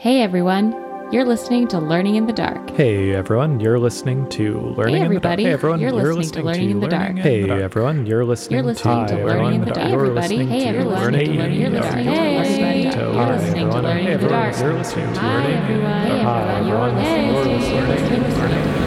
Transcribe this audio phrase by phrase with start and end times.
[0.00, 0.72] Hey everyone,
[1.12, 2.70] you're listening to Learning in the Dark.
[2.70, 5.80] Hey everyone, you're listening to Learning everybody, in the Dark.
[5.80, 7.18] Hey everyone, you're listening to Learning in the Dark.
[7.18, 9.90] Hey everyone, you're listening, You're listening to Learning in the everyone, Dark.
[9.90, 12.04] You're Everybody, listening hey to everyone, Learning you're in the listening Dark.
[12.04, 12.94] to You're Learning in the listening Dark.
[12.94, 14.30] to You're listening to Learning in the everyone.
[14.30, 14.58] Dark.
[14.60, 16.24] You're listening to Hi Learning in the everyone, hey Dark.
[16.24, 17.48] Hi, everyone, everyone.
[17.48, 18.80] you're You're listening listening to to Learning in the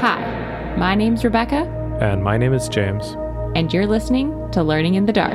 [0.00, 0.02] Dark.
[0.02, 3.16] Hi, my name's Rebecca, And my name is James.
[3.54, 5.34] and you're listening to Learning in the Dark.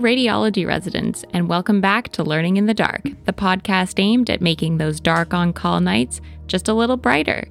[0.00, 4.78] Radiology residents, and welcome back to Learning in the Dark, the podcast aimed at making
[4.78, 7.46] those dark on call nights just a little brighter.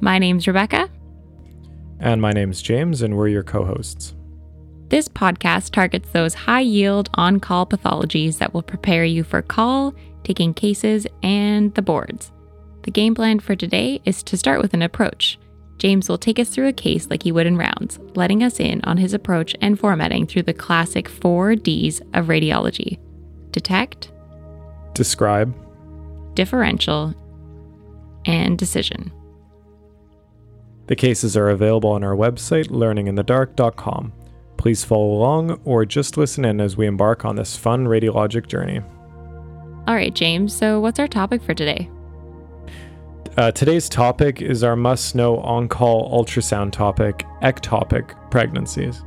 [0.00, 0.88] My name's Rebecca.
[1.98, 4.14] And my name's James, and we're your co-hosts.
[4.88, 9.94] This podcast targets those high yield on call pathologies that will prepare you for call,
[10.24, 12.32] taking cases, and the boards.
[12.82, 15.38] The game plan for today is to start with an approach.
[15.80, 18.82] James will take us through a case like he would in rounds, letting us in
[18.84, 22.98] on his approach and formatting through the classic four Ds of radiology
[23.50, 24.12] detect,
[24.94, 25.52] Describe.
[26.34, 27.14] differential,
[28.26, 29.10] and decision.
[30.86, 34.12] The cases are available on our website, learninginthedark.com.
[34.58, 38.80] Please follow along or just listen in as we embark on this fun radiologic journey.
[39.88, 41.88] All right, James, so what's our topic for today?
[43.36, 49.04] Uh, today's topic is our must know on call ultrasound topic ectopic pregnancies.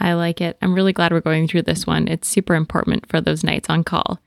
[0.00, 0.58] I like it.
[0.60, 2.08] I'm really glad we're going through this one.
[2.08, 4.18] It's super important for those nights on call.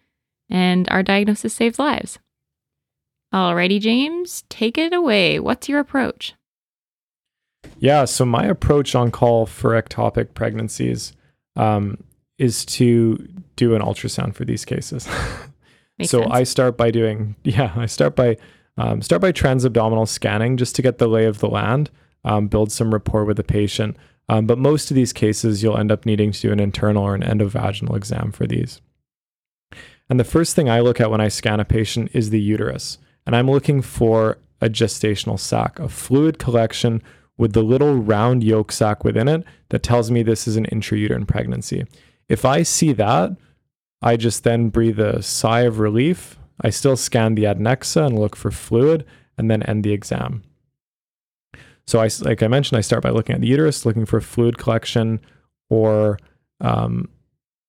[0.49, 2.17] And our diagnosis saves lives.
[3.33, 5.37] Alrighty, James, take it away.
[5.39, 6.33] What's your approach?
[7.77, 11.11] Yeah, so my approach on call for ectopic pregnancies
[11.57, 12.01] um,
[12.37, 15.07] is to do an ultrasound for these cases.
[16.03, 16.31] So sense.
[16.33, 18.35] I start by doing, yeah, I start by
[18.77, 21.89] um, start by transabdominal scanning just to get the lay of the land,
[22.25, 23.95] um, build some rapport with the patient.
[24.27, 27.15] Um, but most of these cases, you'll end up needing to do an internal or
[27.15, 28.81] an endovaginal exam for these.
[30.09, 32.97] And the first thing I look at when I scan a patient is the uterus,
[33.25, 37.01] and I'm looking for a gestational sac, a fluid collection
[37.37, 41.27] with the little round yolk sac within it that tells me this is an intrauterine
[41.27, 41.85] pregnancy.
[42.29, 43.35] If I see that,
[44.01, 46.37] I just then breathe a sigh of relief.
[46.61, 49.05] I still scan the adnexa and look for fluid
[49.37, 50.43] and then end the exam.
[51.87, 54.57] So I, like I mentioned, I start by looking at the uterus, looking for fluid
[54.57, 55.19] collection
[55.69, 56.17] or
[56.61, 57.09] um,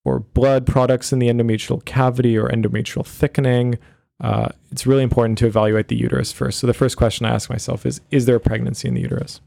[0.04, 3.76] or blood products in the endometrial cavity or endometrial thickening.
[4.20, 6.60] Uh, it's really important to evaluate the uterus first.
[6.60, 9.40] So the first question I ask myself is, is there a pregnancy in the uterus?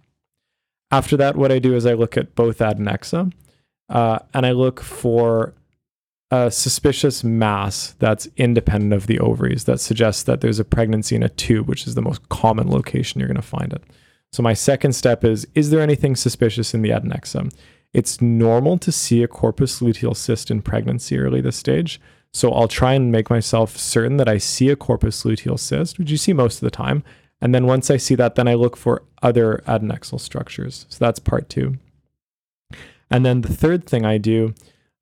[0.91, 3.31] After that, what I do is I look at both adnexa
[3.89, 5.53] uh, and I look for
[6.31, 11.23] a suspicious mass that's independent of the ovaries that suggests that there's a pregnancy in
[11.23, 13.83] a tube, which is the most common location you're going to find it.
[14.31, 17.51] So my second step is is there anything suspicious in the adnexa?
[17.93, 21.99] It's normal to see a corpus luteal cyst in pregnancy early this stage.
[22.31, 26.11] So I'll try and make myself certain that I see a corpus luteal cyst, which
[26.11, 27.03] you see most of the time.
[27.41, 30.85] And then once I see that, then I look for other adnexal structures.
[30.89, 31.77] So that's part two.
[33.11, 34.53] And then the third thing I do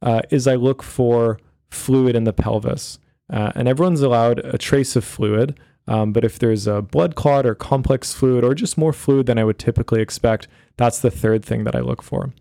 [0.02, 3.00] uh, is I look for fluid in the pelvis.
[3.32, 5.60] Uh, and everyone's allowed a trace of fluid.
[5.88, 9.38] Um, but if there's a blood clot or complex fluid or just more fluid than
[9.38, 12.34] I would typically expect, that's the third thing that I look for.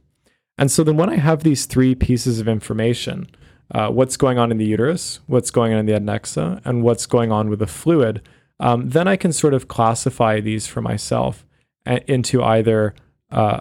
[0.58, 3.28] And so then when I have these three pieces of information,
[3.72, 7.06] uh, what's going on in the uterus, what's going on in the adnexa, and what's
[7.06, 8.22] going on with the fluid,
[8.58, 11.44] um, then I can sort of classify these for myself
[11.84, 12.94] a- into either
[13.30, 13.60] uh,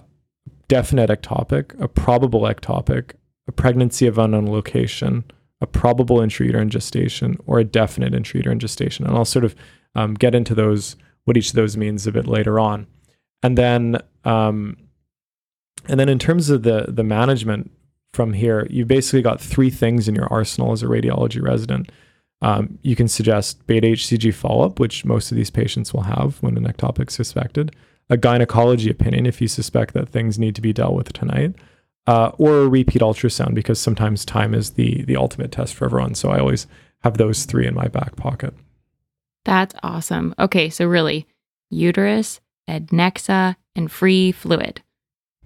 [0.68, 3.12] definite ectopic, a probable ectopic,
[3.48, 5.24] a pregnancy of unknown location,
[5.62, 9.06] a probable intrauterine gestation, or a definite intrauterine gestation.
[9.06, 9.56] And I'll sort of
[9.96, 10.96] um, get into those,
[11.26, 12.88] what each of those means a bit later on.
[13.44, 14.78] And then, um,
[15.88, 17.72] and then in terms of the the management
[18.14, 21.92] from here, you've basically got three things in your arsenal as a radiology resident.
[22.42, 26.42] Um, you can suggest beta HCG follow up, which most of these patients will have
[26.42, 27.76] when an ectopic is suspected,
[28.10, 31.56] a gynecology opinion if you suspect that things need to be dealt with tonight,
[32.08, 36.16] uh, or a repeat ultrasound because sometimes time is the the ultimate test for everyone.
[36.16, 36.68] So I always
[37.02, 38.54] have those three in my back pocket.
[39.44, 40.34] That's awesome.
[40.40, 41.28] Okay, so really,
[41.70, 44.82] uterus, adnexa, and free fluid.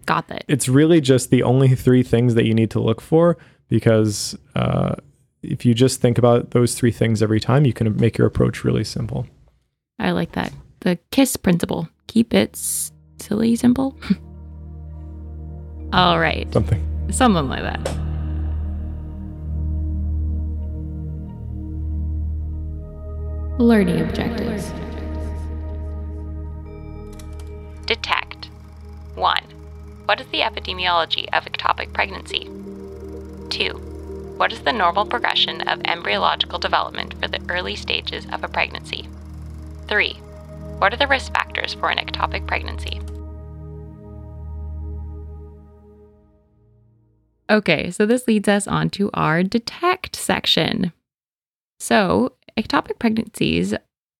[0.05, 0.45] Got that.
[0.47, 4.95] It's really just the only three things that you need to look for because uh,
[5.43, 8.63] if you just think about those three things every time, you can make your approach
[8.63, 9.27] really simple.
[9.99, 10.51] I like that.
[10.81, 11.89] The KISS principle.
[12.07, 12.55] Keep it
[13.19, 13.95] silly simple.
[15.93, 16.51] All right.
[16.53, 16.85] Something.
[17.11, 17.79] Something like that.
[23.59, 24.71] Learning objectives.
[27.85, 28.49] Detect.
[29.15, 29.43] 1.
[30.05, 32.49] What is the epidemiology of ectopic pregnancy?
[33.49, 33.73] 2.
[34.37, 39.09] What is the normal progression of embryological development for the early stages of a pregnancy?
[39.89, 40.17] 3.
[40.79, 43.01] What are the risk factors for an ectopic pregnancy?
[47.49, 50.93] Okay, so this leads us on to our detect section.
[51.81, 53.73] So, ectopic pregnancies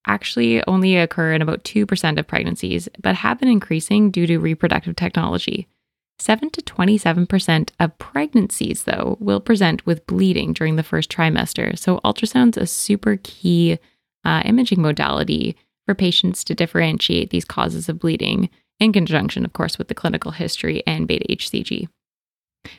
[0.05, 4.97] actually only occur in about 2% of pregnancies, but have been increasing due to reproductive
[4.97, 5.67] technology.
[6.17, 11.79] 7 to 27% of pregnancies, though, will present with bleeding during the first trimester.
[11.79, 13.79] So, ultrasound's a super key
[14.25, 15.55] uh, imaging modality
[15.89, 18.47] for patients to differentiate these causes of bleeding,
[18.79, 21.87] in conjunction, of course, with the clinical history and beta HCG.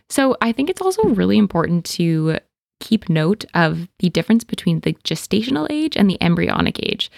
[0.08, 2.38] So I think it's also really important to
[2.78, 7.10] keep note of the difference between the gestational age and the embryonic age.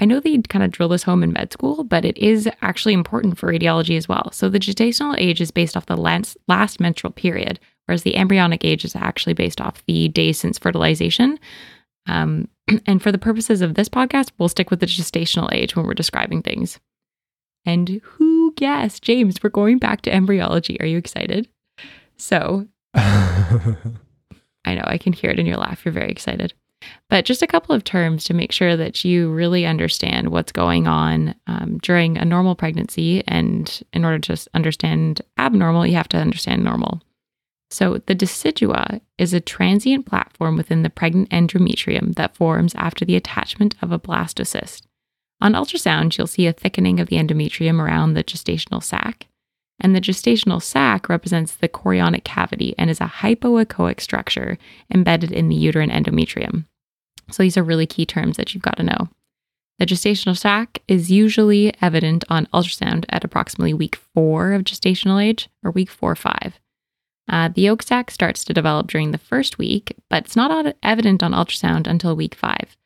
[0.00, 2.94] I know they kind of drill this home in med school, but it is actually
[2.94, 4.32] important for radiology as well.
[4.32, 8.64] So the gestational age is based off the last, last menstrual period, whereas the embryonic
[8.64, 11.38] age is actually based off the days since fertilization.
[12.08, 12.48] Um,
[12.86, 15.94] and for the purposes of this podcast, we'll stick with the gestational age when we're
[15.94, 16.80] describing things.
[17.64, 19.02] And who guessed?
[19.02, 20.80] James, we're going back to embryology.
[20.80, 21.48] Are you excited?
[22.16, 23.76] So I
[24.66, 25.84] know I can hear it in your laugh.
[25.84, 26.54] You're very excited.
[27.10, 30.86] But just a couple of terms to make sure that you really understand what's going
[30.86, 33.24] on um, during a normal pregnancy.
[33.26, 37.02] And in order to understand abnormal, you have to understand normal.
[37.70, 43.16] So, the decidua is a transient platform within the pregnant endometrium that forms after the
[43.16, 44.82] attachment of a blastocyst.
[45.40, 49.26] On ultrasound, you'll see a thickening of the endometrium around the gestational sac.
[49.80, 54.58] And the gestational sac represents the chorionic cavity and is a hypoechoic structure
[54.92, 56.64] embedded in the uterine endometrium.
[57.30, 59.08] So these are really key terms that you've got to know.
[59.78, 65.48] The gestational sac is usually evident on ultrasound at approximately week four of gestational age
[65.62, 66.58] or week four or five.
[67.28, 71.22] Uh, the yolk sac starts to develop during the first week, but it's not evident
[71.22, 72.76] on ultrasound until week five.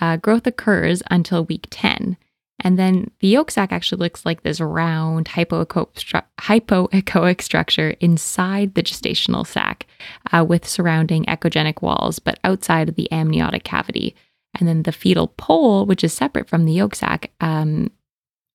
[0.00, 2.16] Uh, growth occurs until week 10,
[2.62, 8.74] and then the yolk sac actually looks like this round hypoechoic, stru- hypoechoic structure inside
[8.74, 9.86] the gestational sac
[10.32, 14.14] uh, with surrounding echogenic walls, but outside of the amniotic cavity.
[14.58, 17.90] And then the fetal pole, which is separate from the yolk sac, um,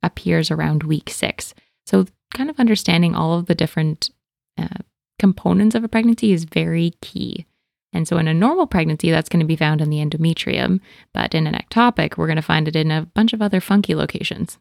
[0.03, 1.53] appears around week six.
[1.85, 4.09] So, kind of understanding all of the different
[4.57, 4.79] uh,
[5.19, 7.45] components of a pregnancy is very key.
[7.93, 10.81] And so in a normal pregnancy, that's going to be found in the endometrium,
[11.13, 13.95] but in an ectopic, we're going to find it in a bunch of other funky
[13.95, 14.57] locations.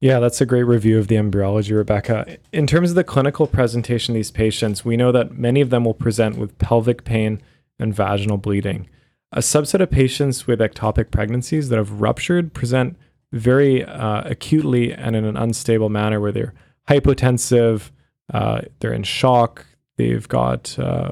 [0.00, 2.36] Yeah, that's a great review of the embryology, Rebecca.
[2.52, 5.84] In terms of the clinical presentation of these patients, we know that many of them
[5.84, 7.40] will present with pelvic pain
[7.78, 8.88] and vaginal bleeding.
[9.32, 12.96] A subset of patients with ectopic pregnancies that have ruptured present
[13.32, 16.54] very uh, acutely and in an unstable manner where they're
[16.88, 17.90] hypotensive,
[18.34, 19.66] uh, they're in shock,
[19.96, 21.10] they've got uh,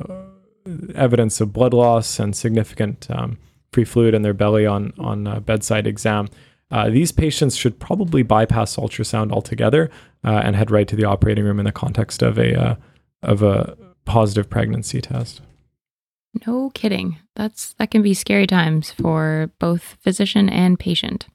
[0.95, 3.39] evidence of blood loss and significant um,
[3.73, 6.29] free fluid in their belly on on bedside exam.
[6.71, 9.91] Uh, these patients should probably bypass ultrasound altogether
[10.25, 12.75] uh, and head right to the operating room in the context of a uh,
[13.23, 15.41] of a positive pregnancy test.
[16.47, 17.19] No kidding.
[17.37, 21.27] That's that can be scary times for both physician and patient.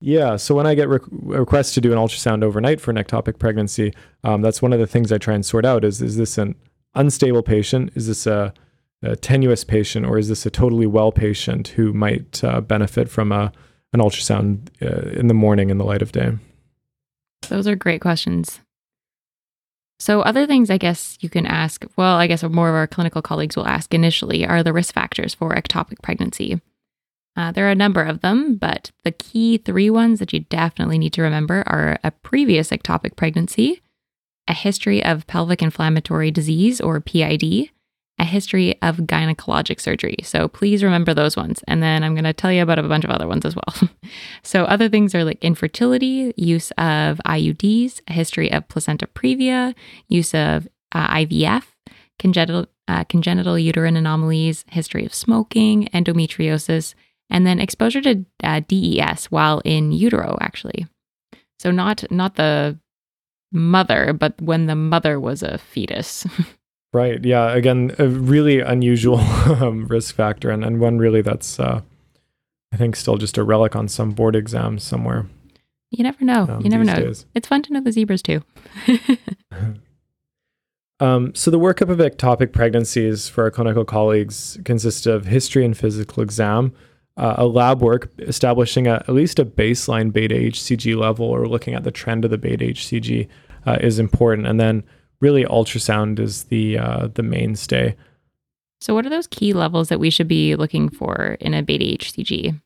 [0.00, 3.38] Yeah, so when I get re- requests to do an ultrasound overnight for an ectopic
[3.38, 3.94] pregnancy,
[4.24, 6.56] um, that's one of the things I try and sort out: is is this an
[6.94, 7.92] unstable patient?
[7.94, 8.52] Is this a,
[9.02, 13.32] a tenuous patient, or is this a totally well patient who might uh, benefit from
[13.32, 13.52] a
[13.92, 16.32] an ultrasound uh, in the morning in the light of day?
[17.48, 18.60] Those are great questions.
[19.98, 23.22] So, other things I guess you can ask, well, I guess more of our clinical
[23.22, 26.60] colleagues will ask initially are the risk factors for ectopic pregnancy.
[27.36, 30.98] Uh, there are a number of them, but the key three ones that you definitely
[30.98, 33.80] need to remember are a previous ectopic pregnancy,
[34.48, 37.70] a history of pelvic inflammatory disease or PID,
[38.18, 40.16] a history of gynecologic surgery.
[40.22, 41.62] So please remember those ones.
[41.66, 43.88] And then I'm going to tell you about a bunch of other ones as well.
[44.42, 49.74] so, other things are like infertility, use of IUDs, a history of placenta previa,
[50.08, 51.64] use of uh, IVF,
[52.18, 56.94] congenital, uh, congenital uterine anomalies, history of smoking, endometriosis,
[57.30, 60.86] and then exposure to uh, DES while in utero, actually.
[61.58, 62.78] So, not, not the
[63.52, 66.26] mother, but when the mother was a fetus.
[66.92, 67.24] right.
[67.24, 67.52] Yeah.
[67.52, 69.18] Again, a really unusual
[69.60, 71.82] um, risk factor, and, and one really that's, uh,
[72.72, 75.26] I think, still just a relic on some board exam somewhere.
[75.90, 76.46] You never know.
[76.48, 76.96] Um, you never know.
[76.96, 77.26] Days.
[77.34, 78.42] It's fun to know the zebras too.
[81.00, 85.76] um, so the workup of ectopic pregnancies for our clinical colleagues consists of history and
[85.76, 86.72] physical exam.
[87.16, 91.74] Uh, a lab work establishing a, at least a baseline beta HCG level or looking
[91.74, 93.28] at the trend of the beta HCG
[93.66, 94.46] uh, is important.
[94.46, 94.82] And then
[95.20, 97.96] really ultrasound is the uh, the mainstay.
[98.80, 101.84] So, what are those key levels that we should be looking for in a beta
[101.84, 102.60] HCG?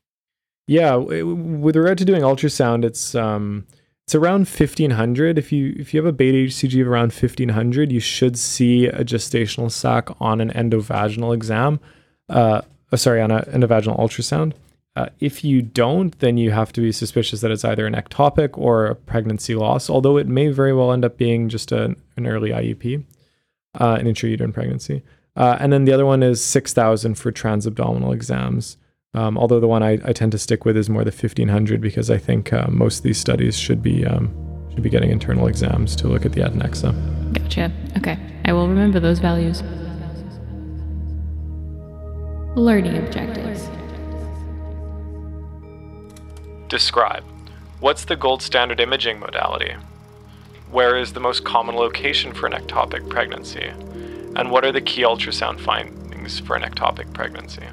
[0.67, 3.65] Yeah, with regard to doing ultrasound, it's um,
[4.05, 5.37] it's around 1500.
[5.37, 9.05] If you if you have a beta HCG of around 1500, you should see a
[9.05, 11.79] gestational sac on an endovaginal exam.
[12.27, 14.53] Uh, uh, sorry, on an vaginal ultrasound.
[14.95, 18.57] Uh, if you don't, then you have to be suspicious that it's either an ectopic
[18.57, 22.25] or a pregnancy loss, although it may very well end up being just an, an
[22.25, 23.03] early IUP,
[23.79, 25.03] uh, an intrauterine pregnancy.
[25.35, 28.77] Uh, and then the other one is 6,000 for transabdominal exams.
[29.13, 32.09] Um, although the one I, I, tend to stick with is more the 1500 because
[32.09, 34.33] I think uh, most of these studies should be um,
[34.69, 36.93] should be getting internal exams to look at the adnexa.
[37.33, 37.71] Gotcha.
[37.97, 39.63] Okay, I will remember those values.
[42.57, 43.69] Learning objectives.
[46.69, 47.23] Describe.
[47.81, 49.75] What's the gold standard imaging modality?
[50.71, 53.71] Where is the most common location for an ectopic pregnancy?
[54.35, 57.67] And what are the key ultrasound findings for an ectopic pregnancy?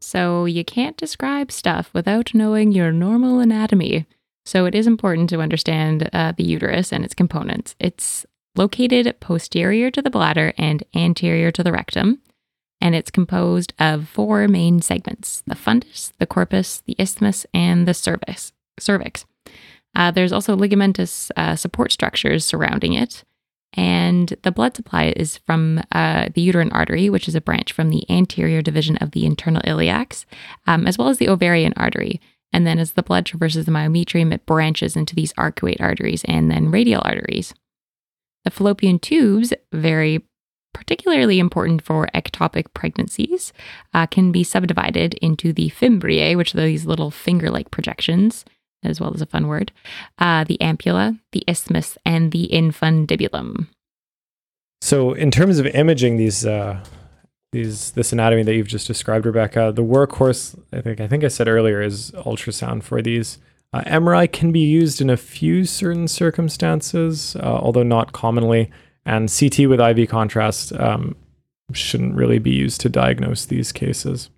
[0.00, 4.06] So, you can't describe stuff without knowing your normal anatomy.
[4.46, 7.76] So, it is important to understand uh, the uterus and its components.
[7.78, 8.24] It's
[8.56, 12.20] located posterior to the bladder and anterior to the rectum.
[12.80, 17.94] And it's composed of four main segments the fundus, the corpus, the isthmus, and the
[17.94, 18.52] cervix.
[18.78, 19.26] cervix.
[19.94, 23.24] Uh, there's also ligamentous uh, support structures surrounding it.
[23.74, 27.90] And the blood supply is from uh, the uterine artery, which is a branch from
[27.90, 30.24] the anterior division of the internal iliacs,
[30.66, 32.20] um, as well as the ovarian artery.
[32.52, 36.50] And then as the blood traverses the myometrium, it branches into these arcuate arteries and
[36.50, 37.54] then radial arteries.
[38.44, 40.24] The fallopian tubes, very
[40.72, 43.52] particularly important for ectopic pregnancies,
[43.92, 48.44] uh, can be subdivided into the fimbriae, which are these little finger like projections,
[48.82, 49.72] as well as a fun word,
[50.18, 53.66] uh, the ampulla, the isthmus, and the infundibulum.
[54.80, 56.82] So, in terms of imaging these, uh,
[57.52, 61.28] these this anatomy that you've just described, Rebecca, the workhorse, I think I think I
[61.28, 63.38] said earlier, is ultrasound for these.
[63.72, 68.70] Uh, MRI can be used in a few certain circumstances, uh, although not commonly.
[69.06, 71.16] And CT with IV contrast um,
[71.72, 74.30] shouldn't really be used to diagnose these cases.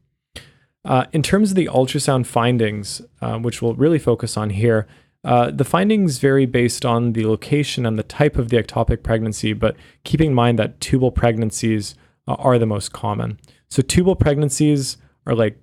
[0.84, 4.86] Uh, in terms of the ultrasound findings, uh, which we'll really focus on here,
[5.24, 9.52] uh, the findings vary based on the location and the type of the ectopic pregnancy,
[9.52, 11.94] but keeping in mind that tubal pregnancies
[12.26, 13.38] uh, are the most common.
[13.70, 14.96] So, tubal pregnancies
[15.26, 15.61] are like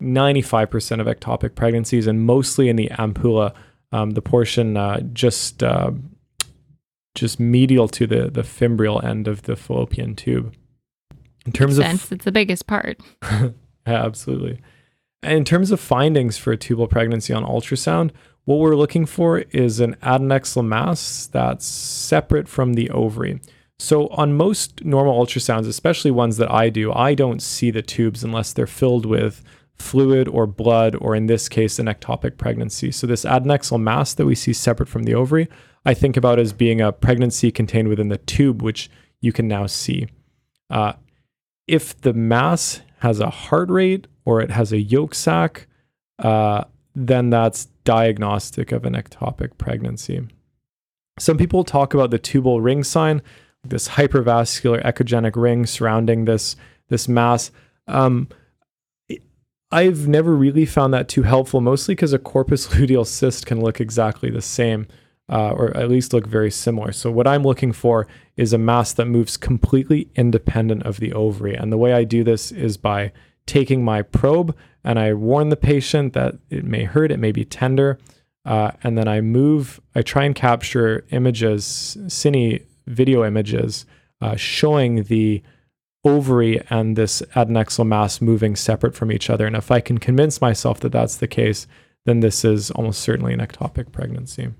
[0.00, 3.54] 95% of ectopic pregnancies, and mostly in the ampulla,
[3.92, 5.90] um, the portion uh, just uh,
[7.14, 10.54] just medial to the the fimbrial end of the fallopian tube.
[11.46, 13.00] In terms Makes of sense, it's the biggest part.
[13.22, 13.52] yeah,
[13.86, 14.60] absolutely.
[15.22, 18.10] And in terms of findings for a tubal pregnancy on ultrasound,
[18.44, 23.40] what we're looking for is an adnexal mass that's separate from the ovary.
[23.78, 28.22] So on most normal ultrasounds, especially ones that I do, I don't see the tubes
[28.22, 29.42] unless they're filled with
[29.80, 32.92] fluid or blood, or in this case, an ectopic pregnancy.
[32.92, 35.48] So, this adnexal mass that we see separate from the ovary,
[35.84, 39.66] I think about as being a pregnancy contained within the tube, which you can now
[39.66, 40.08] see.
[40.68, 40.94] Uh,
[41.66, 45.66] if the mass has a heart rate or it has a yolk sac,
[46.18, 50.28] uh, then that's diagnostic of an ectopic pregnancy.
[51.18, 53.22] Some people talk about the tubal ring sign,
[53.64, 56.56] this hypervascular echogenic ring surrounding this
[56.88, 57.50] this mass.
[57.86, 58.28] Um,
[59.72, 63.80] I've never really found that too helpful, mostly because a corpus luteal cyst can look
[63.80, 64.86] exactly the same,
[65.28, 66.92] uh, or at least look very similar.
[66.92, 71.54] So, what I'm looking for is a mass that moves completely independent of the ovary.
[71.54, 73.12] And the way I do this is by
[73.46, 77.44] taking my probe and I warn the patient that it may hurt, it may be
[77.44, 77.98] tender.
[78.44, 83.84] Uh, and then I move, I try and capture images, cine video images,
[84.22, 85.42] uh, showing the
[86.04, 89.46] ovary and this adnexal mass moving separate from each other.
[89.46, 91.66] And if I can convince myself that that's the case,
[92.06, 94.50] then this is almost certainly an ectopic pregnancy.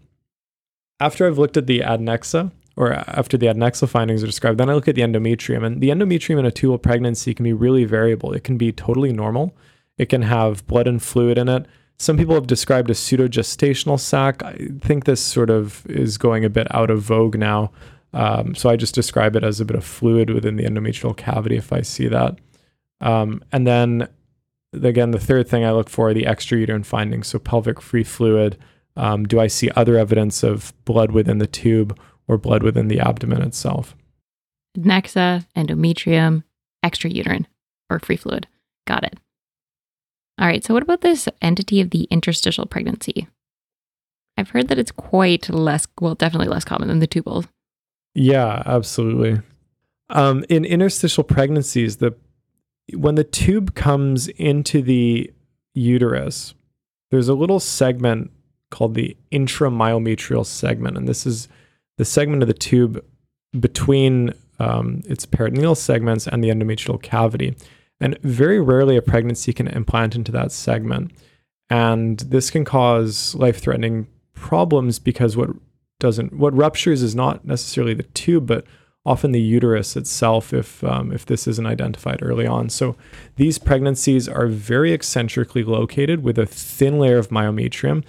[0.99, 4.75] After I've looked at the adnexa, or after the adnexal findings are described, then I
[4.75, 5.65] look at the endometrium.
[5.65, 8.33] And the endometrium in a tubal pregnancy can be really variable.
[8.33, 9.55] It can be totally normal,
[9.99, 11.67] it can have blood and fluid in it.
[11.99, 14.43] Some people have described a pseudogestational sac.
[14.43, 17.71] I think this sort of is going a bit out of vogue now.
[18.13, 21.57] Um, so I just describe it as a bit of fluid within the endometrial cavity
[21.57, 22.39] if I see that.
[23.01, 24.09] Um, and then
[24.73, 27.29] again, the third thing I look for are the extrauterine findings.
[27.29, 28.59] So pelvic free fluid.
[28.97, 33.01] Um, do I see other evidence of blood within the tube or blood within the
[33.01, 33.97] abdomen itself?
[34.77, 36.45] Nexa, endometrium,
[36.85, 37.47] extrauterine
[37.89, 38.47] or free fluid.
[38.87, 39.19] Got it.
[40.39, 43.29] All right, so what about this entity of the interstitial pregnancy?
[44.39, 47.45] I've heard that it's quite less, well, definitely less common than the tubal.
[48.15, 49.41] Yeah, absolutely.
[50.09, 52.15] Um, in interstitial pregnancies, the
[52.95, 55.33] when the tube comes into the
[55.75, 56.55] uterus,
[57.11, 58.33] there's a little segment
[58.71, 61.49] called the intramyometrial segment, and this is
[61.99, 63.05] the segment of the tube
[63.59, 67.57] between um, its peritoneal segments and the endometrial cavity.
[68.01, 71.13] And very rarely a pregnancy can implant into that segment.
[71.69, 75.51] And this can cause life threatening problems because what
[76.01, 78.67] doesn't, what ruptures is not necessarily the tube, but
[79.07, 82.69] often the uterus itself if um, if this isn't identified early on.
[82.69, 82.97] So
[83.37, 88.05] these pregnancies are very eccentrically located with a thin layer of myometrium.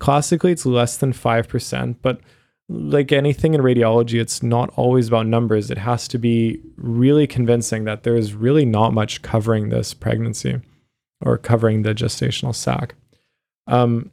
[0.00, 2.20] Classically, it's less than five percent, but
[2.68, 5.70] like anything in radiology, it's not always about numbers.
[5.70, 10.60] It has to be really convincing that there's really not much covering this pregnancy
[11.20, 12.94] or covering the gestational sac.
[13.66, 14.10] Um,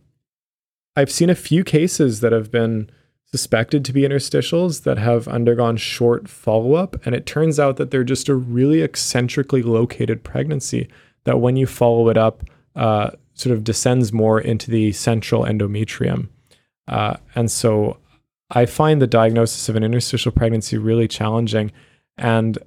[0.95, 2.89] I've seen a few cases that have been
[3.31, 6.95] suspected to be interstitials that have undergone short follow up.
[7.05, 10.89] And it turns out that they're just a really eccentrically located pregnancy
[11.23, 12.43] that when you follow it up,
[12.75, 16.27] uh, sort of descends more into the central endometrium.
[16.87, 17.97] Uh, and so
[18.49, 21.71] I find the diagnosis of an interstitial pregnancy really challenging.
[22.17, 22.57] And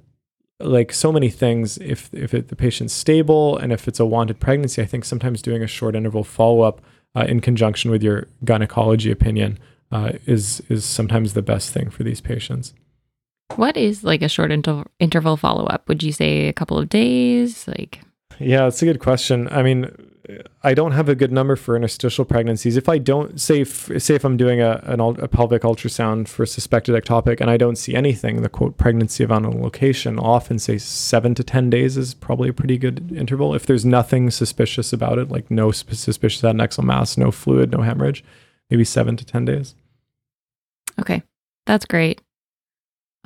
[0.59, 4.39] like so many things, if if it, the patient's stable and if it's a wanted
[4.39, 6.81] pregnancy, I think sometimes doing a short interval follow up
[7.13, 9.59] uh, in conjunction with your gynecology opinion
[9.95, 12.73] uh, is is sometimes the best thing for these patients.
[13.55, 15.87] What is like a short inter- interval follow up?
[15.87, 17.67] Would you say a couple of days?
[17.67, 18.01] Like,
[18.39, 19.47] yeah, it's a good question.
[19.51, 19.79] I mean,
[20.63, 22.75] I don't have a good number for interstitial pregnancies.
[22.75, 26.45] If I don't say if, say if I'm doing a, an, a pelvic ultrasound for
[26.45, 30.57] suspected ectopic and I don't see anything, the quote pregnancy of unknown location, I'll often
[30.59, 33.55] say seven to ten days is probably a pretty good interval.
[33.55, 38.23] If there's nothing suspicious about it, like no suspicious adnexal mass, no fluid, no hemorrhage,
[38.69, 39.75] maybe seven to ten days.
[40.99, 41.23] Okay,
[41.65, 42.21] that's great.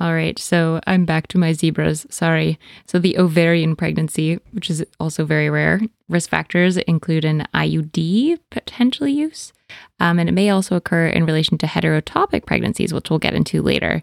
[0.00, 2.06] All right, so I'm back to my zebras.
[2.08, 2.58] Sorry.
[2.86, 9.06] So, the ovarian pregnancy, which is also very rare, risk factors include an IUD potential
[9.06, 9.52] use,
[10.00, 13.60] um, and it may also occur in relation to heterotopic pregnancies, which we'll get into
[13.60, 14.02] later.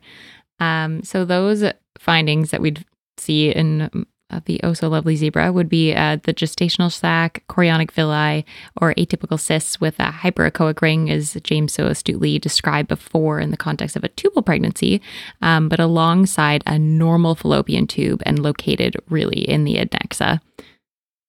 [0.60, 1.64] Um, so, those
[1.98, 2.86] findings that we'd
[3.18, 7.92] see in of the oh so lovely zebra would be uh, the gestational sac, chorionic
[7.92, 8.46] villi,
[8.82, 13.58] or atypical cysts with a hyperechoic ring, as James so astutely described before in the
[13.58, 15.02] context of a tubal pregnancy,
[15.42, 20.40] um, but alongside a normal fallopian tube and located really in the adnexa,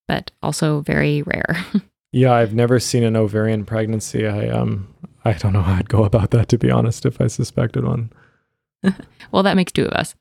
[0.07, 1.65] but also very rare.
[2.13, 4.27] yeah, I've never seen an ovarian pregnancy.
[4.27, 4.93] I um,
[5.25, 7.07] I don't know how I'd go about that to be honest.
[7.07, 8.11] If I suspected one.
[9.33, 10.15] well, that makes two of us.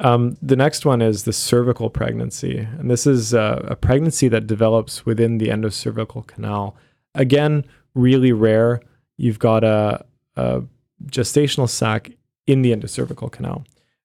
[0.00, 2.58] Um, the next one is the cervical pregnancy.
[2.58, 6.74] And this is uh, a pregnancy that develops within the endocervical canal.
[7.14, 8.80] Again, really rare.
[9.18, 10.04] You've got a,
[10.36, 10.62] a
[11.06, 12.12] gestational sac
[12.46, 13.64] in the endocervical canal.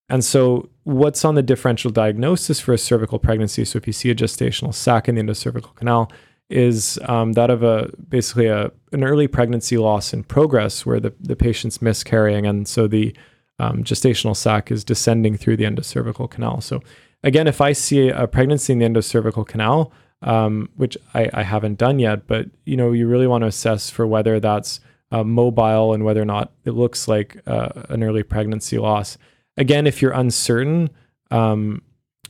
[0.10, 3.66] And so, what's on the differential diagnosis for a cervical pregnancy?
[3.66, 6.12] So, if you see a gestational sac in the endocervical canal,
[6.48, 11.12] is um, that of a basically a an early pregnancy loss in progress, where the
[11.20, 13.16] the patient's miscarrying, and so the
[13.60, 16.62] um, gestational sac is descending through the endocervical canal.
[16.62, 16.82] So
[17.24, 19.92] again, if I see a pregnancy in the endocervical canal,
[20.22, 23.90] um, which I, I, haven't done yet, but you know, you really want to assess
[23.90, 24.80] for whether that's
[25.12, 29.18] uh, mobile and whether or not it looks like uh, an early pregnancy loss.
[29.58, 30.90] Again, if you're uncertain,
[31.32, 31.82] um,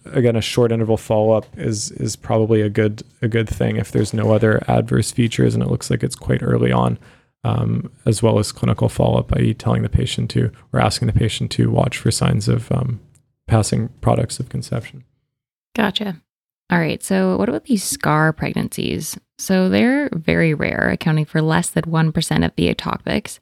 [0.05, 3.91] again, a short interval follow up is is probably a good a good thing if
[3.91, 6.99] there's no other adverse features and it looks like it's quite early on
[7.45, 11.13] um, as well as clinical follow up, i.e., telling the patient to or asking the
[11.13, 12.99] patient to watch for signs of um,
[13.47, 15.03] passing products of conception.
[15.75, 16.19] Gotcha.
[16.71, 17.03] All right.
[17.03, 19.15] So, what about these scar pregnancies?
[19.37, 23.37] So, they're very rare, accounting for less than 1% of the ectopics.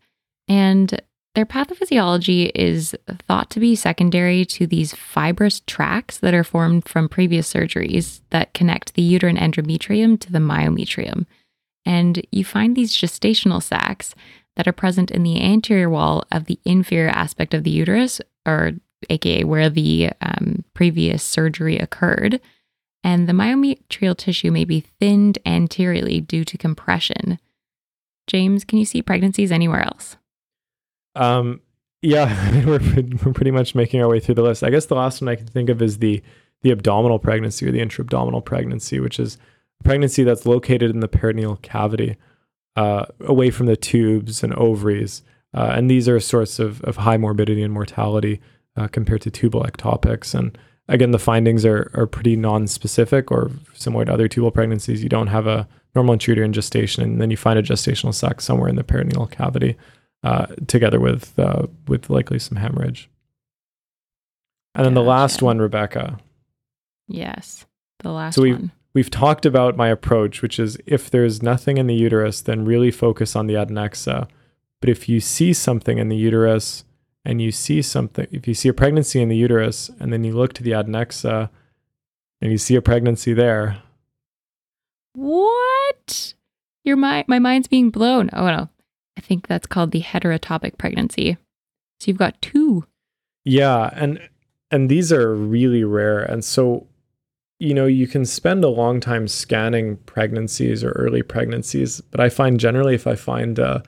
[0.49, 1.01] And
[1.33, 2.93] their pathophysiology is
[3.27, 8.53] thought to be secondary to these fibrous tracts that are formed from previous surgeries that
[8.53, 11.25] connect the uterine endometrium to the myometrium.
[11.85, 14.15] And you find these gestational sacs
[14.55, 18.73] that are present in the anterior wall of the inferior aspect of the uterus, or
[19.09, 22.39] aka where the um, previous surgery occurred.
[23.03, 27.37] And the myometrial tissue may be thinned anteriorly due to compression.
[28.27, 30.15] James, can you see pregnancies anywhere else?
[31.15, 31.59] Um,
[32.01, 32.79] yeah, we're,
[33.25, 34.63] we're pretty much making our way through the list.
[34.63, 36.21] I guess the last one I can think of is the
[36.61, 39.37] the abdominal pregnancy or the intra-abdominal pregnancy, which is
[39.83, 42.17] pregnancy that's located in the peritoneal cavity,
[42.75, 45.21] uh, away from the tubes and ovaries.
[45.53, 48.41] Uh, and these are a source of, of high morbidity and mortality
[48.75, 50.33] uh, compared to tubal ectopics.
[50.33, 55.03] And again, the findings are, are pretty non-specific or similar to other tubal pregnancies.
[55.03, 58.67] You don't have a normal intrauterine gestation, and then you find a gestational sac somewhere
[58.69, 59.75] in the peritoneal cavity,
[60.23, 63.09] uh, together with uh, with likely some hemorrhage.
[64.73, 66.17] And then the last one, Rebecca.
[67.07, 67.67] Yes.
[67.99, 68.71] The last So we- one.
[68.93, 72.91] We've talked about my approach, which is if there's nothing in the uterus, then really
[72.91, 74.27] focus on the adnexa.
[74.81, 76.83] But if you see something in the uterus
[77.25, 80.33] and you see something, if you see a pregnancy in the uterus and then you
[80.33, 81.49] look to the adnexa
[82.41, 83.81] and you see a pregnancy there,
[85.13, 86.33] What?
[86.83, 88.29] Your mi- my mind's being blown.
[88.33, 88.69] Oh no.
[89.17, 91.37] I think that's called the heterotopic pregnancy.
[91.99, 92.85] So you've got two.
[93.45, 94.19] Yeah, and
[94.71, 96.19] and these are really rare.
[96.19, 96.87] And so,
[97.59, 102.29] you know, you can spend a long time scanning pregnancies or early pregnancies, but I
[102.29, 103.81] find generally if I find uh,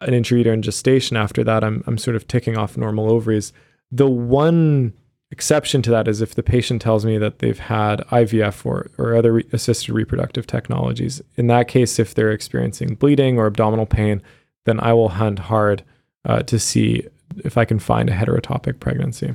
[0.00, 3.52] an intrauterine gestation after that, I'm I'm sort of ticking off normal ovaries.
[3.90, 4.92] The one
[5.30, 9.14] exception to that is if the patient tells me that they've had IVF or, or
[9.14, 11.20] other re- assisted reproductive technologies.
[11.36, 14.22] In that case, if they're experiencing bleeding or abdominal pain,
[14.64, 15.84] then I will hunt hard
[16.24, 17.06] uh, to see
[17.44, 19.34] if I can find a heterotopic pregnancy.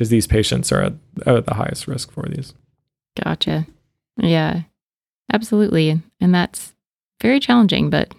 [0.00, 0.94] Because these patients are at,
[1.26, 2.54] are at the highest risk for these.
[3.22, 3.66] Gotcha.
[4.16, 4.62] Yeah.
[5.30, 6.00] Absolutely.
[6.22, 6.74] And that's
[7.20, 8.14] very challenging, but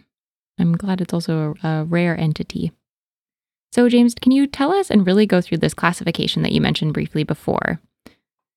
[0.60, 2.72] I'm glad it's also a, a rare entity.
[3.72, 6.94] So, James, can you tell us and really go through this classification that you mentioned
[6.94, 7.80] briefly before?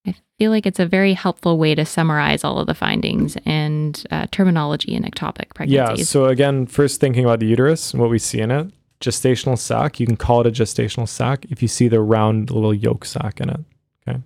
[0.06, 4.04] I feel like it's a very helpful way to summarize all of the findings and
[4.10, 5.98] uh, terminology in ectopic pregnancies.
[5.98, 6.04] Yeah.
[6.04, 8.70] So, again, first thinking about the uterus and what we see in it
[9.04, 12.74] gestational sac, you can call it a gestational sac if you see the round little
[12.74, 13.60] yolk sac in it.
[14.06, 14.20] Okay.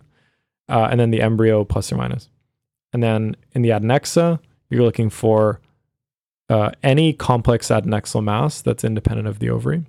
[0.68, 2.28] Uh, and then the embryo plus or minus.
[2.92, 4.38] And then in the adnexa,
[4.70, 5.60] you're looking for
[6.48, 9.84] uh, any complex adnexal mass that's independent of the ovary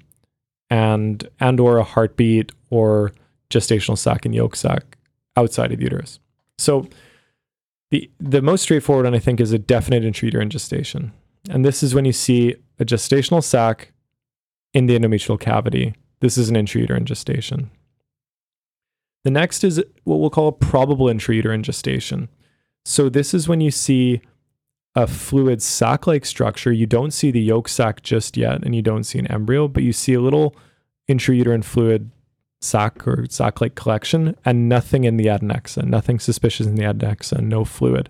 [0.70, 3.14] and and or a heartbeat or
[3.50, 4.98] gestational sac and yolk sac
[5.38, 6.20] outside of the uterus.
[6.58, 6.88] So
[7.92, 11.12] the the most straightforward one I think is a definite intrauterine gestation.
[11.50, 13.92] And this is when you see a gestational sac
[14.74, 15.96] in the endometrial cavity.
[16.20, 17.72] This is an intrauterine gestation.
[19.24, 22.30] The next is what we'll call a probable intrauterine gestation.
[22.86, 24.22] So this is when you see
[24.96, 26.72] a fluid sac-like structure.
[26.72, 29.84] You don't see the yolk sac just yet, and you don't see an embryo, but
[29.84, 30.56] you see a little
[31.10, 32.12] intrauterine fluid
[32.62, 37.64] sac or sac-like collection, and nothing in the adnexa, nothing suspicious in the adnexa, no
[37.64, 38.10] fluid.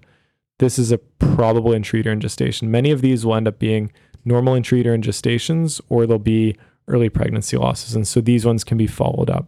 [0.60, 2.72] This is a probable intrauterine gestation.
[2.72, 3.92] Many of these will end up being
[4.30, 6.56] normal intrauterine gestations, or there'll be
[6.88, 9.48] early pregnancy losses, and so these ones can be followed up.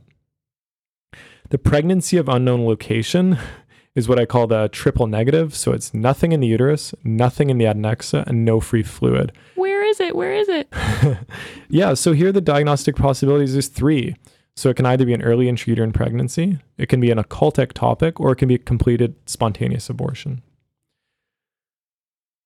[1.49, 3.37] The pregnancy of unknown location
[3.95, 5.53] is what I call the triple negative.
[5.55, 9.31] So it's nothing in the uterus, nothing in the adnexa, and no free fluid.
[9.55, 10.15] Where is it?
[10.15, 10.73] Where is it?
[11.69, 13.55] yeah, so here the diagnostic possibilities.
[13.55, 14.15] is three.
[14.55, 18.19] So it can either be an early intrauterine pregnancy, it can be an occult ectopic,
[18.19, 20.41] or it can be a completed spontaneous abortion.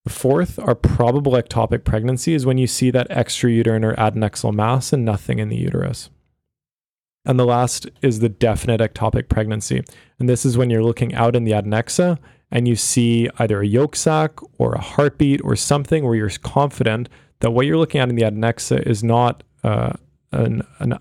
[0.07, 5.03] Fourth, our probable ectopic pregnancy, is when you see that extrauterine or adnexal mass and
[5.03, 6.09] nothing in the uterus.
[7.25, 9.83] And the last is the definite ectopic pregnancy.
[10.19, 12.19] And this is when you're looking out in the adnexa
[12.51, 17.09] and you see either a yolk sac or a heartbeat or something where you're confident
[17.39, 19.93] that what you're looking at in the adnexa is not uh,
[20.31, 20.99] an, an,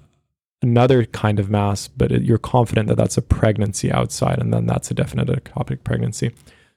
[0.62, 4.66] another kind of mass, but it, you're confident that that's a pregnancy outside, and then
[4.66, 6.34] that's a definite ectopic pregnancy.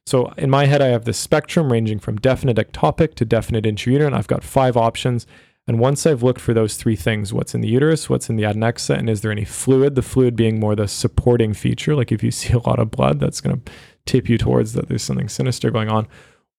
[0.07, 4.13] So in my head, I have this spectrum ranging from definite ectopic to definite intrauterine.
[4.13, 5.27] I've got five options.
[5.67, 8.43] And once I've looked for those three things, what's in the uterus, what's in the
[8.43, 9.95] adnexa, and is there any fluid?
[9.95, 11.93] The fluid being more the supporting feature.
[11.93, 13.71] Like if you see a lot of blood, that's going to
[14.05, 16.07] tip you towards that there's something sinister going on.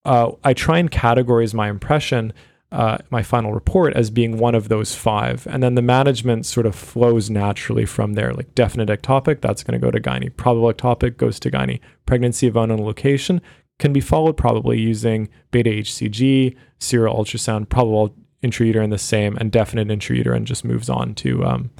[0.05, 2.33] Uh, I try and categorize my impression,
[2.71, 5.47] uh, my final report, as being one of those five.
[5.47, 8.31] And then the management sort of flows naturally from there.
[8.33, 10.35] Like definite ectopic, that's going to go to gynae.
[10.35, 11.79] Probable ectopic goes to gynae.
[12.05, 13.41] Pregnancy of unknown location
[13.79, 19.87] can be followed probably using beta HCG, serial ultrasound, probable intrauterine the same, and definite
[19.87, 21.71] intrauterine just moves on to um,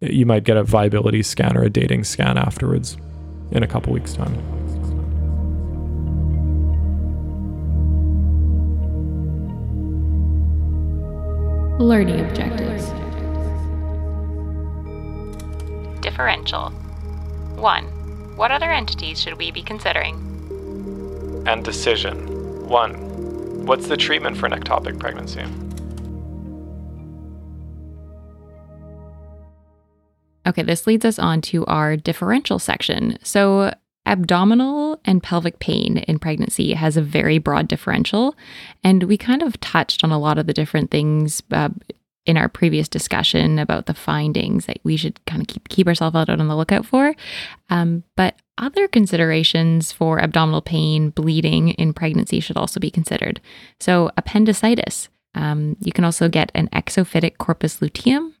[0.00, 2.96] you might get a viability scan or a dating scan afterwards
[3.50, 4.69] in a couple weeks' time.
[11.80, 12.90] Learning objectives.
[16.02, 16.68] Differential.
[16.68, 17.84] 1.
[18.36, 20.16] What other entities should we be considering?
[21.46, 22.68] And decision.
[22.68, 25.42] One, what's the treatment for an ectopic pregnancy?
[30.46, 33.16] Okay, this leads us on to our differential section.
[33.22, 33.72] So,
[34.10, 38.34] abdominal and pelvic pain in pregnancy has a very broad differential.
[38.82, 41.70] And we kind of touched on a lot of the different things uh,
[42.26, 46.16] in our previous discussion about the findings that we should kind of keep, keep ourselves
[46.16, 47.14] out on the lookout for.
[47.70, 53.40] Um, but other considerations for abdominal pain, bleeding in pregnancy should also be considered.
[53.78, 55.08] So, appendicitis.
[55.34, 58.34] Um, you can also get an exophytic corpus luteum.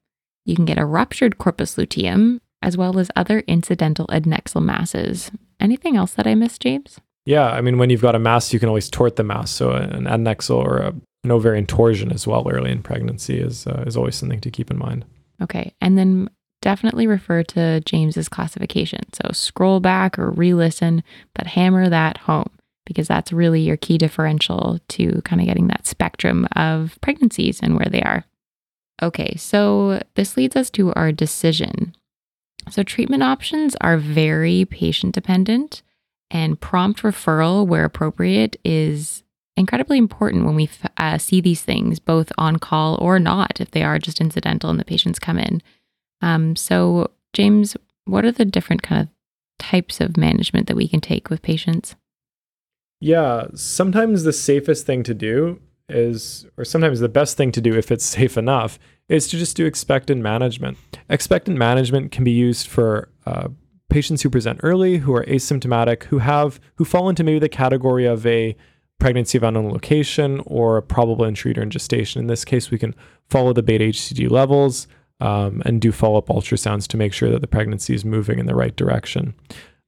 [0.44, 5.30] You can get a ruptured corpus luteum, as well as other incidental adnexal masses.
[5.58, 7.00] Anything else that I missed, James?
[7.26, 9.50] Yeah, I mean, when you've got a mass, you can always tort the mass.
[9.50, 10.94] So an adnexal or a,
[11.24, 14.70] an ovarian torsion as well early in pregnancy is uh, is always something to keep
[14.70, 15.04] in mind.
[15.42, 16.28] Okay, and then
[16.62, 19.00] definitely refer to James's classification.
[19.12, 21.02] So scroll back or re-listen,
[21.34, 22.50] but hammer that home
[22.90, 27.76] because that's really your key differential to kind of getting that spectrum of pregnancies and
[27.76, 28.24] where they are.
[29.00, 31.94] Okay, so this leads us to our decision.
[32.68, 35.82] So treatment options are very patient dependent
[36.30, 39.22] and prompt referral where appropriate is
[39.56, 43.82] incredibly important when we uh, see these things both on call or not if they
[43.82, 45.60] are just incidental and the patients come in
[46.22, 49.08] um, so, James, what are the different kind of
[49.58, 51.96] types of management that we can take with patients?
[53.00, 57.74] Yeah, sometimes the safest thing to do is, or sometimes the best thing to do
[57.74, 58.78] if it's safe enough,
[59.10, 60.78] is to just do expectant management.
[61.08, 63.48] Expectant management can be used for uh,
[63.90, 68.06] patients who present early, who are asymptomatic, who have who fall into maybe the category
[68.06, 68.56] of a
[69.00, 72.20] pregnancy of unknown location or a probable entry intrauterine gestation.
[72.20, 72.94] In this case, we can
[73.28, 74.86] follow the beta HCG levels,
[75.20, 78.46] um, and do follow up ultrasounds to make sure that the pregnancy is moving in
[78.46, 79.34] the right direction.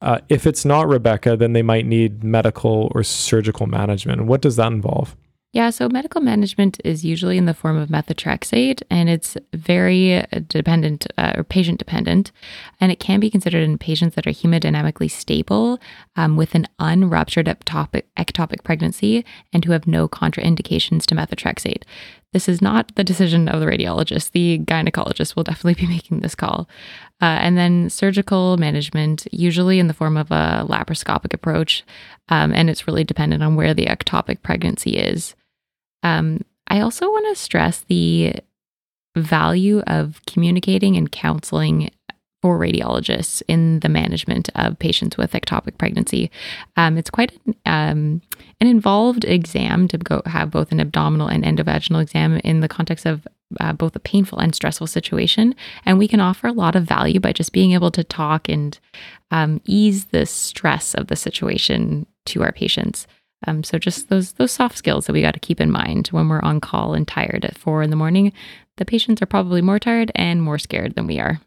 [0.00, 4.26] Uh, if it's not Rebecca, then they might need medical or surgical management.
[4.26, 5.16] What does that involve?
[5.54, 10.24] Yeah, so medical management is usually in the form of methotrexate, and it's very uh,
[10.48, 12.32] dependent uh, or patient dependent,
[12.80, 15.78] and it can be considered in patients that are hemodynamically stable
[16.16, 21.82] um, with an unruptured ectopic, ectopic pregnancy and who have no contraindications to methotrexate.
[22.32, 24.30] This is not the decision of the radiologist.
[24.30, 26.66] The gynecologist will definitely be making this call.
[27.20, 31.84] Uh, and then surgical management, usually in the form of a laparoscopic approach,
[32.30, 35.34] um, and it's really dependent on where the ectopic pregnancy is.
[36.02, 38.34] Um, I also want to stress the
[39.16, 41.90] value of communicating and counseling
[42.42, 46.30] for radiologists in the management of patients with ectopic pregnancy.
[46.76, 48.22] Um, it's quite an, um,
[48.60, 53.06] an, involved exam to go have both an abdominal and endovaginal exam in the context
[53.06, 53.28] of
[53.60, 55.54] uh, both a painful and stressful situation.
[55.84, 58.76] And we can offer a lot of value by just being able to talk and
[59.30, 63.06] um, ease the stress of the situation to our patients.
[63.46, 66.28] Um, so just those those soft skills that we got to keep in mind when
[66.28, 68.32] we're on call and tired at four in the morning.
[68.76, 71.40] The patients are probably more tired and more scared than we are.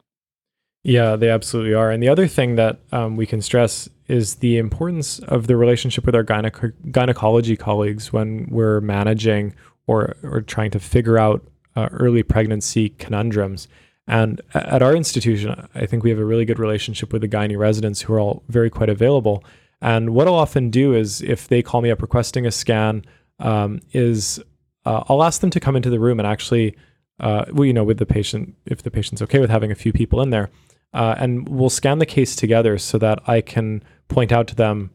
[0.83, 1.89] Yeah, they absolutely are.
[1.89, 6.05] And the other thing that um, we can stress is the importance of the relationship
[6.05, 9.55] with our gyne- gynecology colleagues when we're managing
[9.87, 11.43] or, or trying to figure out
[11.75, 13.67] uh, early pregnancy conundrums.
[14.07, 17.57] And at our institution, I think we have a really good relationship with the gyne
[17.57, 19.43] residents who are all very quite available.
[19.85, 23.05] And what I'll often do is, if they call me up requesting a scan,
[23.37, 24.41] um, is
[24.83, 26.75] uh, I'll ask them to come into the room and actually,
[27.19, 29.93] uh, well, you know, with the patient, if the patient's okay with having a few
[29.93, 30.49] people in there,
[30.95, 34.89] uh, and we'll scan the case together so that I can point out to them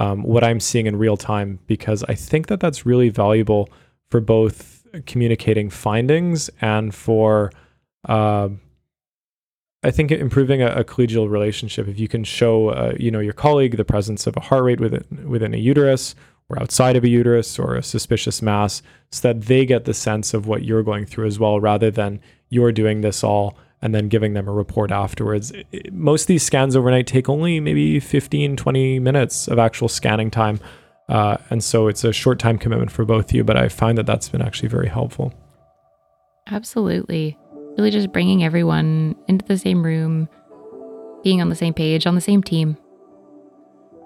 [0.00, 3.68] um, what I'm seeing in real time because I think that that's really valuable
[4.10, 7.52] for both communicating findings and for
[8.08, 8.48] uh,
[9.84, 11.86] I think improving a, a, collegial relationship.
[11.86, 14.80] If you can show uh, you know your colleague the presence of a heart rate
[14.80, 16.14] within within a uterus
[16.48, 20.34] or outside of a uterus or a suspicious mass, so that they get the sense
[20.34, 24.08] of what you're going through as well, rather than you're doing this all and then
[24.08, 25.52] giving them a report afterwards.
[25.92, 30.58] Most of these scans overnight take only maybe 15, 20 minutes of actual scanning time.
[31.06, 33.98] Uh, and so it's a short time commitment for both of you, but I find
[33.98, 35.34] that that's been actually very helpful.
[36.46, 37.38] Absolutely.
[37.76, 40.28] Really just bringing everyone into the same room,
[41.22, 42.76] being on the same page, on the same team.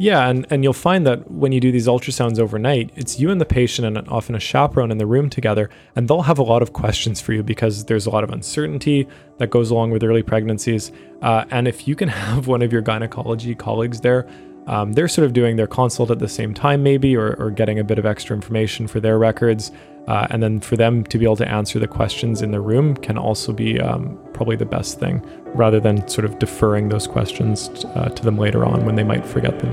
[0.00, 3.40] Yeah, and, and you'll find that when you do these ultrasounds overnight, it's you and
[3.40, 6.62] the patient and often a chaperone in the room together, and they'll have a lot
[6.62, 10.22] of questions for you because there's a lot of uncertainty that goes along with early
[10.22, 10.92] pregnancies.
[11.20, 14.28] Uh, and if you can have one of your gynecology colleagues there,
[14.68, 17.80] um, they're sort of doing their consult at the same time, maybe, or, or getting
[17.80, 19.72] a bit of extra information for their records.
[20.08, 22.96] Uh, and then for them to be able to answer the questions in the room
[22.96, 25.22] can also be um, probably the best thing
[25.54, 29.26] rather than sort of deferring those questions uh, to them later on when they might
[29.26, 29.70] forget them.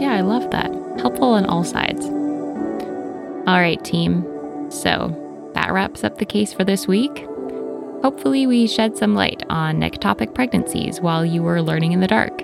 [0.00, 0.70] Yeah, I love that.
[1.00, 2.06] Helpful on all sides.
[3.48, 4.24] All right, team.
[4.70, 7.27] So that wraps up the case for this week.
[8.02, 12.42] Hopefully, we shed some light on ectopic pregnancies while you were learning in the dark.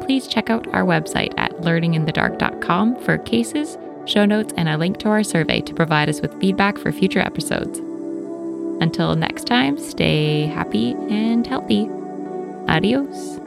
[0.00, 5.08] Please check out our website at learninginthedark.com for cases, show notes, and a link to
[5.08, 7.78] our survey to provide us with feedback for future episodes.
[8.80, 11.88] Until next time, stay happy and healthy.
[12.68, 13.37] Adios.